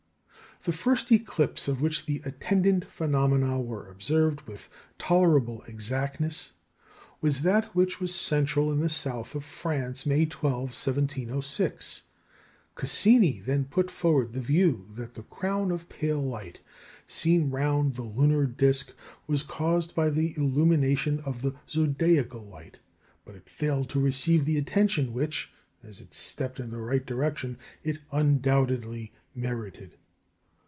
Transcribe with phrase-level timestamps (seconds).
[0.63, 6.51] The first eclipse of which the attendant phenomena were observed with tolerable exactness
[7.19, 12.03] was that which was central in the South of France, May 12, 1706.
[12.75, 16.59] Cassini then put forward the view that the "crown of pale light"
[17.07, 18.93] seen round the lunar disc
[19.25, 22.77] was caused by the illumination of the zodiacal light;
[23.25, 27.57] but it failed to receive the attention which, as a step in the right direction,
[27.81, 29.97] it undoubtedly merited.